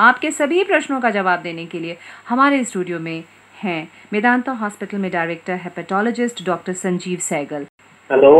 [0.00, 1.96] आपके सभी प्रश्नों का जवाब देने के लिए
[2.28, 3.22] हमारे स्टूडियो में
[3.62, 3.80] हैं
[4.12, 7.66] मेदांता हॉस्पिटल में director hepatologist doctor Sanjeev Saigal
[8.10, 8.30] hello.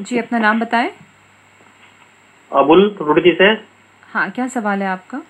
[0.00, 0.90] जी अपना नाम बताएँ।
[2.52, 3.50] अबुल रुड़की से।
[4.12, 5.20] हाँ क्या सवाल है आपका?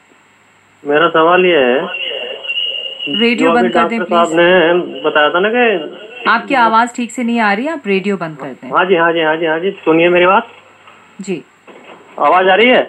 [0.82, 6.54] मेरा सवाल ये है। रेडियो बंद कर दें साहब ने बताया था ना कि आपकी
[6.54, 9.20] आवाज़ ठीक से नहीं आ रही आप रेडियो बंद कर दें। हाँ जी हाँ जी
[9.22, 10.48] हाँ जी हाँ जी सुनिए मेरी बात।
[11.20, 11.43] जी।
[12.18, 12.82] आवाज़ आ रही हाँ?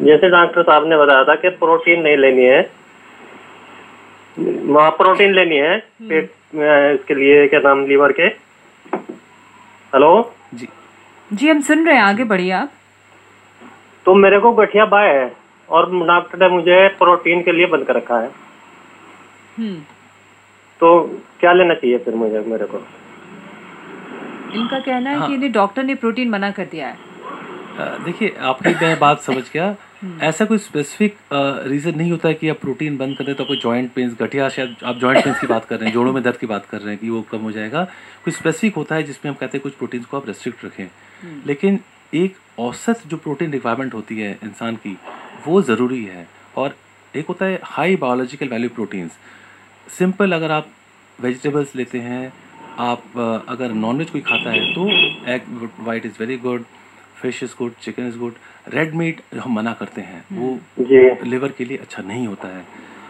[0.00, 2.60] जैसे डॉक्टर साहब ने बताया था कि प्रोटीन नहीं लेनी है।
[4.38, 6.32] वहाँ प्रोटीन लेनी है पेट
[7.00, 8.22] इसके लिए क्या नाम लीवर के?
[9.92, 10.34] हेलो?
[10.54, 10.68] जी।
[11.32, 12.70] जी हम सुन रहे हैं आगे बढ़िए आप।
[14.06, 15.32] तो मेरे को गठिया बाय है
[15.68, 18.30] और डॉक्टर ने मुझे प्रोटीन के लिए बंद कर रखा है।
[19.58, 19.76] हम्म।
[20.80, 22.78] तो क्या लेना चाहिए फिर मुझे मेरे को?
[24.54, 27.08] इनका कहना है हाँ। कि डॉक्टर ने प्रोटीन मना कर दिया है।
[28.04, 29.74] देखिए आपकी मैं बात समझ गया।
[30.22, 31.16] ऐसा कोई स्पेसिफिक
[31.68, 34.48] रीज़न नहीं होता है कि आप प्रोटीन बंद कर दें तो कोई जॉइंट पेन्स गठिया
[34.48, 36.78] शायद आप जॉइंट पेन्स की बात कर रहे हैं जोड़ों में दर्द की बात कर
[36.80, 37.84] रहे हैं कि वो कम हो जाएगा।
[38.24, 40.86] कोई स्पेसिफिक होता है जिसमें हम कहते हैं कुछ प्रोटीन्स को आप रेस्ट्रिक्ट रखें।
[41.46, 41.78] लेकिन
[42.12, 44.96] एक औसत जो प्रोटीन रिक्वायरमेंट होती है इंसान की
[45.46, 46.26] वो ज़रूरी है।
[46.56, 46.76] और
[47.14, 49.18] एक होता है high biological value proteins
[49.98, 50.70] simple अगर आप
[51.18, 52.32] वेजिटेबल्स लेते हैं
[52.78, 54.88] आप अ, अगर नॉनवेज कोई खाता है तो
[55.32, 56.64] egg white is very good
[57.22, 58.34] fish is good chicken is good
[58.74, 60.58] red meat जो हम मना करते हैं। वो
[61.26, 62.64] लिवर के लिए अच्छा नहीं होता है।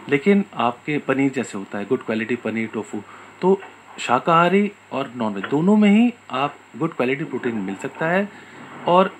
[0.09, 3.01] लेकिन आपके पनीर जैसे होता है गुड क्वालिटी पनीर टोफू
[3.41, 3.59] तो
[3.99, 8.27] शाकाहारी और नॉनवेज दोनों में ही आप गुड क्वालिटी प्रोटीन मिल सकता है।
[8.87, 9.13] और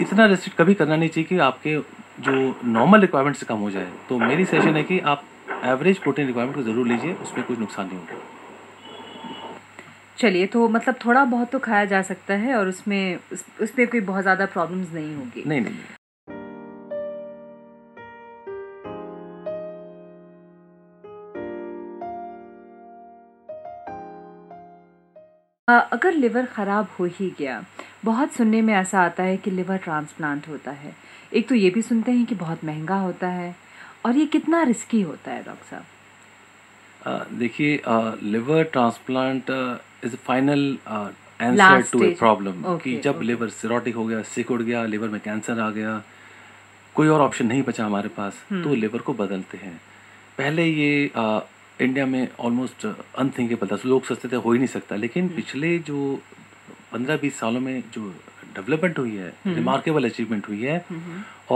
[0.00, 1.76] इतना रेस्ट्रिक्ट कभी करना नहीं चाहिए कि आपके
[2.20, 2.32] जो
[2.66, 5.22] नॉर्मल रिक्वायरमेंट से कम हो जाए। तो मेरी सजेशन है कि आप
[5.64, 8.20] एवरेज प्रोटीन रिक्वायरमेंट को ज़रूर लीजिए उसमें कुछ नुकसान नहीं होगा।
[10.18, 14.00] चलिए तो मतलब थोड़ा बहुत तो खाया जा सकता है और उसमें उस, पर कोई
[14.00, 15.76] बहुत ज़्यादा प्रॉब्लम्स नहीं होगी। नहीं नहीं।
[25.92, 27.62] अगर लिवर ख़राब हो ही गया
[28.04, 30.92] बहुत सुनने में ऐसा आता है कि लिवर ट्रांसप्लांट होता है।
[31.32, 33.54] एक तो ये भी सुनते हैं कि बहुत महँगा होता है
[34.06, 35.84] और ये कितना रिस्की होता है डॉक्टर साहब?
[37.06, 37.80] देखिए
[38.32, 39.50] liver transplant
[40.04, 43.26] is final answer to a problem कि जब okay.
[43.26, 46.02] लिवर सिरोटिक हो गया सिकुड़ गया लिवर में कैंसर आ गया
[46.94, 49.80] कोई और ऑप्शन नहीं बचा हमारे पास तो लिवर को बदलते हैं।
[50.38, 51.40] पहले ये अ,
[51.80, 55.98] इंडिया में ऑलमोस्ट अनथिंकेबल था लोग सोचते थे हो ही नहीं सकता लेकिन पिछले जो
[56.92, 58.08] पंद्रह बीस सालों में जो
[58.54, 60.84] डेवलपमेंट हुई है रिमार्केबल अचीवमेंट हुई है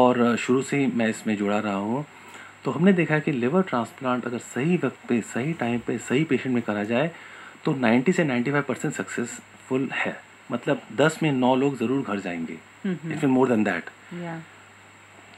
[0.00, 2.04] और शुरू से ही मैं इसमें जुड़ा रहा हूँ।
[2.64, 6.24] तो हमने देखा है कि लिवर ट्रांसप्लांट अगर सही वक्त पे सही टाइम पे सही
[6.24, 7.10] पेशेंट में करा जाए
[7.64, 10.16] तो 90 से 95 परसेंट सक्सेसफुल है।
[10.52, 12.58] मतलब 10 में 9 लोग ज़रूर घर जाएँगे।
[13.12, 13.90] इफ़ मोर देन दैट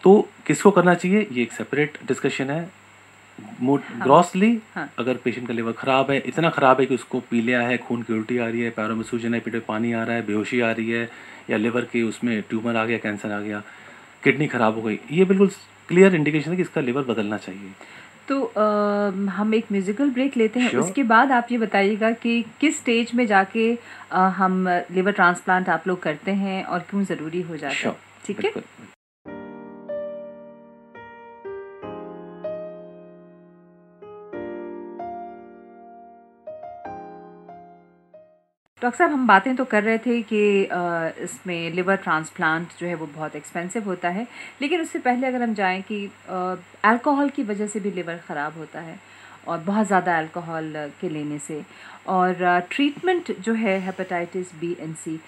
[0.04, 1.26] तो किसको करना चाहिए?
[1.32, 2.70] ये एक सेपरेट डिस्कशन है।
[3.62, 7.76] ग्रॉसली हाँ। अगर पेशेंट का लिवर खराब है इतना खराब है कि उसको पीलिया है
[7.78, 10.16] खून की उल्टी आ रही है पैरों में सूजन है पेट में पानी आ रहा
[10.16, 11.08] है बेहोशी आ रही है
[11.50, 13.62] या लिवर के उसमें ट्यूमर आ गया कैंसर आ गया
[14.24, 15.50] किडनी खराब हो गई ये बिल्कुल
[15.88, 17.70] क्लियर इंडिकेशन है कि इसका लिवर बदलना चाहिए।
[18.28, 20.84] तो आ, हम एक म्यूजिकल ब्रेक लेते हैं। Sure.
[20.84, 23.76] उसके बाद आप ये बताइएगा कि किस स्टेज में जाके
[24.12, 27.96] आ, हम लिवर ट्रांसप्लांट आप लोग करते हैं और क्यों ज़रूरी हो जाता है।
[28.26, 28.52] ठीक है?
[38.84, 40.40] डॉक्टर साहब, हम बातें तो कर रहे थे कि
[41.24, 44.26] इसमें लिवर ट्रांसप्लांट जो है वो बहुत एक्सपेंसिव होता है।
[44.62, 46.04] लेकिन उससे पहले अगर हम जाएँ कि
[46.84, 48.98] अल्कोहल की वजह से भी लिवर ख़राब होता है।
[49.46, 51.62] और बहुत ज़्यादा अल्कोहल के लेने से।
[52.08, 52.34] और
[52.70, 55.18] ट्रीटमेंट जो है हेपेटाइटिस बी एन सी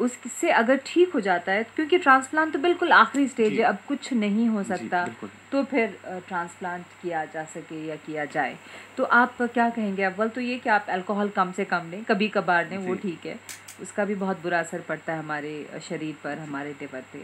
[0.00, 4.12] उससे अगर ठीक हो जाता है क्योंकि ट्रांसप्लांट तो बिल्कुल आखिरी स्टेज है अब कुछ
[4.14, 5.06] नहीं हो सकता
[5.52, 5.98] तो फिर
[6.28, 8.56] ट्रांसप्लांट किया जा सके या किया जाए।
[8.96, 10.02] तो आप क्या कहेंगे?
[10.04, 13.26] अव्वल तो ये कि आप अल्कोहल कम से कम लें कभी कभार लें वो ठीक
[13.26, 13.38] है।
[13.82, 17.22] उसका भी बहुत बुरा असर पड़ता है हमारे शरीर पर हमारे लिवर पे।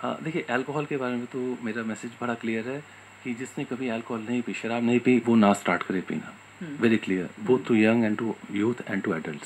[0.00, 2.82] हाँ देखिए अल्कोहल के बारे में तो मेरा मैसेज बड़ा क्लियर है।
[3.24, 6.32] कि जिसने कभी अल्कोहल नहीं पी शराब नहीं पी वो ना स्टार्ट करे पीना।
[6.80, 9.42] Very clear both to young and to youth and to adult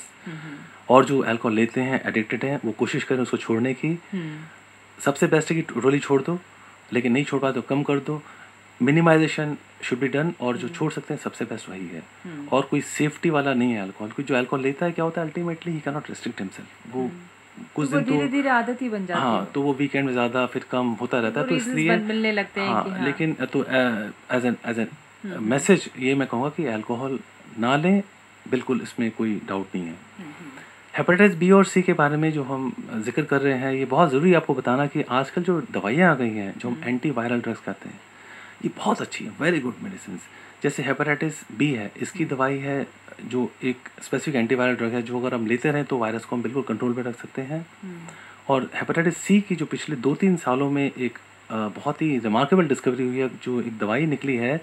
[0.91, 3.97] और जो अल्कोहल लेते हैं एडिक्टेड हैं वो कोशिश करें उसको छोड़ने की।
[4.97, 6.39] सबसे बेस्ट है कि टोटली छोड़ दो
[6.93, 8.21] लेकिन नहीं छोड़ पाए तो कम कर दो।
[8.79, 12.03] मिनिमाइजेशन शुड बी डन और जो छोड़ सकते हैं सबसे बेस्ट वही है।
[12.51, 15.27] और कोई सेफ्टी वाला नहीं है अल्कोहल क्योंकि जो अल्कोहल लेता है क्या होता है
[15.27, 17.09] ultimately he can not restrict himself वो
[17.75, 20.45] कुछ दिन धीरे तो धीरे आदत ही बन जाती हाँ तो वो वीकेंड में ज़्यादा
[20.45, 24.45] फिर कम होता रहता है तो इसलिए मिलने लगते हैं हाँ, हाँ। लेकिन तो as
[24.45, 24.87] an as an
[25.43, 27.19] message ये मैं कहूँगा कि अल्कोहल
[27.59, 28.03] ना लें
[28.45, 29.95] बिल्कुल इसमें कोई डाउट नहीं है।
[30.93, 32.71] हेपेटाइटिस बी और सी के बारे में जो हम
[33.05, 36.29] ज़िक्र कर रहे हैं ये बहुत ज़रूरी आपको बताना कि आजकल जो दवाइयाँ आ गई
[36.29, 37.99] हैं जो हम एंटी वायरल ड्रग्स कहते हैं
[38.65, 40.19] ये बहुत अच्छी है वेरी गुड मेडिसिन
[40.63, 42.85] जैसे हेपेटाइटिस बी है इसकी दवाई है
[43.25, 46.41] जो एक स्पेसिफिक एंटीवायरल ड्रग है जो अगर हम लेते रहें तो वायरस को हम
[46.43, 47.65] बिल्कुल कंट्रोल में रख सकते हैं।
[48.49, 51.17] और हेपेटाइटिस सी की जो पिछले दो तीन सालों में एक
[51.51, 54.59] बहुत ही रिमार्केबल डिस्कवरी हुई है जो एक दवाई निकली है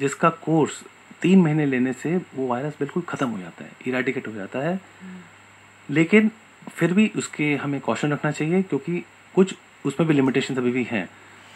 [0.00, 0.82] जिसका कोर्स
[1.22, 4.80] तीन महीने लेने से वो वायरस बिल्कुल ख़त्म हो जाता है इराडिकेट हो जाता है।
[5.88, 6.30] लेकिन
[6.68, 9.04] फिर भी उसके हमें कॉशन रखना चाहिए क्योंकि
[9.34, 9.54] कुछ
[9.84, 11.08] उसमें भी लिमिटेशन अभी भी हैं।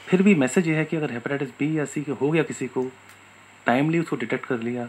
[0.06, 2.67] फिर भी मैसेज ये है कि अगर हेपेटाइटिस बी या सी के हो गया किसी
[2.67, 2.90] को
[3.69, 4.88] टाइमली उसको डिटेक्ट कर लिया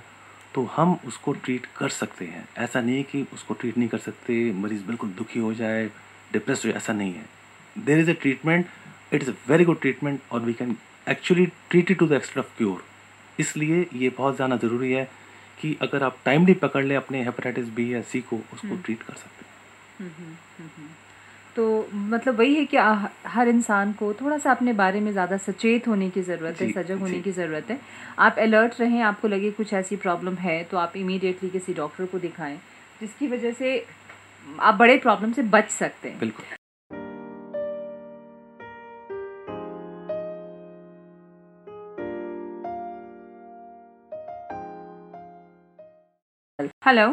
[0.56, 3.98] तो हम उसको ट्रीट कर सकते हैं। ऐसा नहीं है कि उसको ट्रीट नहीं कर
[4.00, 5.86] सकते मरीज़ बिल्कुल दुखी हो जाए
[6.34, 7.26] डिप्रेस हो जाए ऐसा नहीं है।
[7.86, 8.66] There is a treatment
[9.14, 10.76] it is a very good treatment और we can
[11.08, 12.84] actually treat it to the extent of cure
[13.40, 15.04] इसलिए ये बहुत ज़्यादा ज़रूरी है
[15.62, 19.14] कि अगर आप टाइमली पकड़ लें अपने हेपेटाइटिस बी या सी को उसको ट्रीट कर
[19.16, 20.08] सकते हैं।
[21.60, 22.78] तो मतलब वही है कि
[23.28, 27.00] हर इंसान को थोड़ा सा अपने बारे में ज़्यादा सचेत होने की ज़रूरत है सजग
[27.00, 27.80] होने की ज़रूरत है।
[28.20, 32.20] आप अलर्ट रहें आपको लगे कुछ ऐसी प्रॉब्लम है तो आप इमीडिएटली किसी डॉक्टर को
[32.20, 32.56] दिखाएँ
[33.02, 33.74] जिसकी वजह से
[34.62, 36.46] आप बड़े प्रॉब्लम से बच सकते हैं। बिल्कुल।
[46.88, 47.08] हेलो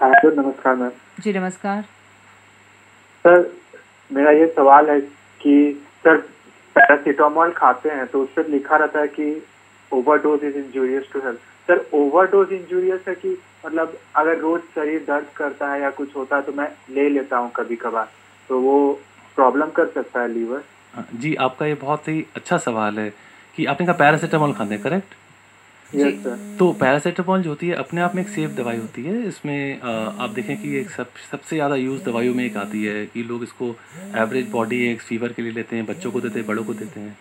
[0.00, 0.90] हेलो नमस्कार मैम।
[1.22, 1.82] जी नमस्कार।
[3.24, 3.50] सर
[4.10, 5.00] मेरा ये सवाल है
[5.40, 5.54] कि
[6.04, 6.16] सर
[6.76, 9.30] पैरासीटामोल खाते हैं तो उस पर लिखा रहता है कि
[9.92, 13.36] overdose is injurious to health sir overdose injurious है कि
[13.66, 17.38] मतलब अगर रोज शरीर दर्द करता है या कुछ होता है तो मैं ले लेता
[17.38, 18.08] हूँ कभी कभार
[18.50, 18.76] तो वो
[19.36, 20.62] प्रॉब्लम कर सकता है लीवर
[21.14, 23.12] जी, आपका ये बहुत ही अच्छा सवाल है
[23.56, 25.14] कि आपने कहा पैरासीटामोल खाते हैं करेक्ट
[26.58, 30.30] तो पैरासीटामोल जो होती है अपने आप में एक सेफ़ दवाई होती है। इसमें आप
[30.30, 33.74] देखें कि एक सब सबसे ज़्यादा यूज़ दवाइयों में एक आती है कि लोग इसको
[34.16, 37.00] एवरेज बॉडी एक फीवर के लिए लेते हैं बच्चों को देते हैं बड़ों को देते
[37.00, 37.16] हैं।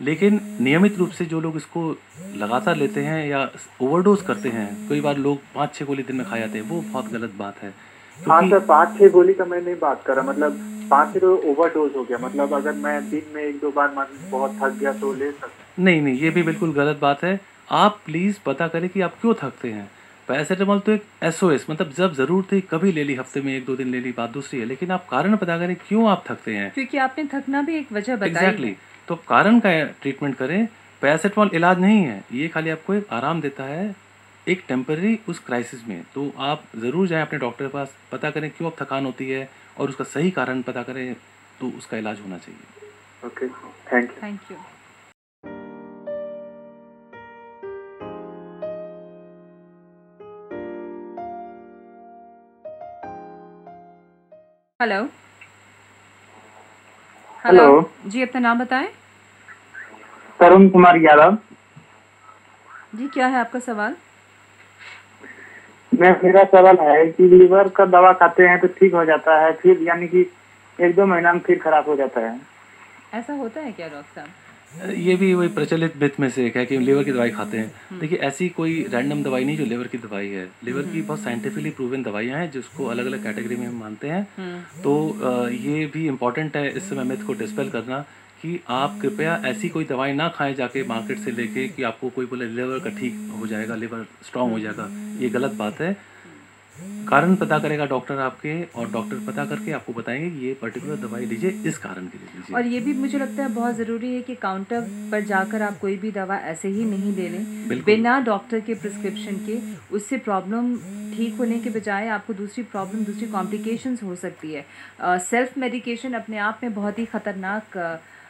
[0.00, 1.88] लेकिन नियमित रूप से जो लोग इसको
[2.36, 3.48] लगातार लेते हैं या
[3.82, 6.80] ओवरडोज करते हैं कई बार लोग पाँच छः गोली दिन में खा जाते हैं वो
[6.82, 7.72] बहुत गलत बात है।
[8.18, 10.58] हाँ सर पाँच छः गोली का मैं नहीं बात कर रहा मतलब
[10.90, 13.88] पाँच छः तो ओवरडोज हो गया। मतलब अगर मैं दिन में एक दो बार
[14.30, 18.00] बहुत थक गया तो ले सकता नहीं नहीं ये भी बिल्कुल गलत बात है। आप
[18.06, 19.90] प्लीज़ पता करें कि आप क्यों थकते हैं।
[20.28, 23.76] पैरासीटामोल तो एक एसओएस मतलब जब ज़रूर थी कभी ले ली हफ़्ते में एक दो
[23.76, 26.70] दिन ले ली बात दूसरी है लेकिन आप कारण पता करें क्यों आप थकते हैं।
[26.70, 29.08] क्योंकि आपने थकना भी एक वजह बताई एग्जैक्टली exactly.
[29.08, 29.70] तो कारण का
[30.02, 30.66] ट्रीटमेंट करें।
[31.02, 33.94] पैरासीटामोल इलाज नहीं है ये खाली आपको एक आराम देता है
[34.46, 38.50] एक टेम्पररी उस क्राइसिस में। तो आप ज़रूर जाएँ अपने डॉक्टर के पास पता करें
[38.50, 39.48] क्यों आप थकान होती है
[39.78, 41.14] और उसका सही कारण पता करें
[41.60, 44.56] तो उसका इलाज होना चाहिए। Okay thank you thank you
[54.82, 55.02] hello
[57.44, 57.66] hello
[58.06, 58.88] जी अपना नाम बताएँ।
[60.40, 61.36] तरुण कुमार यादव।
[62.94, 63.94] जी क्या है आपका सवाल?
[65.92, 69.52] मैं मेरा सवाल है कि लीवर का दवा खाते हैं तो ठीक हो जाता है
[69.52, 70.26] फिर यानी कि
[70.78, 72.38] एक दो महीना में फिर खराब हो जाता है।
[73.14, 74.28] ऐसा होता है क्या डॉक्टर साहब?
[74.74, 77.66] ये भी वही प्रचलित मिथ में से एक है कि लिवर की दवाई खाते हैं
[77.90, 81.06] हम्म। देखिए ऐसी कोई रैंडम दवाई नहीं जो लिवर की दवाई है लिवर की हम्म।
[81.06, 85.48] बहुत साइंटिफिकली प्रूवन दवाइयाँ हैं जिसको अलग अलग कैटेगरी में हम मानते हैं हम्म। तो
[85.50, 88.00] ये भी इंपॉर्टेंट है इस समय मिथ को डिस्पेल करना
[88.42, 92.26] कि आप कृपया ऐसी कोई दवाई ना खाएँ जाके मार्केट से लेके कि आपको कोई
[92.26, 94.88] बोले लिवर का ठीक हो जाएगा लिवर स्ट्रांग हो जाएगा
[95.20, 95.96] ये गलत बात है
[97.08, 101.24] कारण पता करेगा डॉक्टर आपके और डॉक्टर पता करके आपको बताएँगे कि ये पर्टिकुलर दवाई
[101.26, 104.20] लीजिए इस कारण के लिए लीजिए। और ये भी मुझे लगता है बहुत ज़रूरी है
[104.22, 104.80] कि काउंटर
[105.12, 109.36] पर जाकर आप कोई भी दवा ऐसे ही नहीं ले लें। बिना डॉक्टर के प्रिस्क्रिप्शन
[109.46, 109.58] के
[109.96, 110.76] उससे प्रॉब्लम
[111.16, 114.64] ठीक होने के बजाय आपको दूसरी प्रॉब्लम दूसरी कॉम्प्लिकेशंस हो सकती है।
[115.20, 117.76] सेल्फ मेडिकेशन अपने आप में बहुत ही ख़तरनाक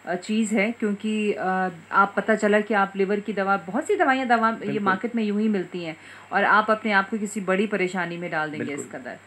[0.06, 4.50] चीज़ है क्योंकि आप पता चला कि आप लिवर की दवा बहुत सी दवाइयाँ दवा
[4.64, 5.96] ये मार्केट में यूँ ही मिलती हैं
[6.32, 9.18] और आप अपने आप को किसी बड़ी परेशानी में डाल देंगे इस कदर।